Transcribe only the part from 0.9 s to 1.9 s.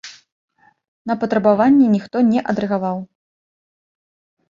На патрабаванне